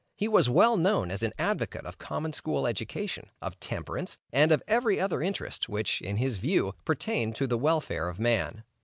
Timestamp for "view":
6.39-6.73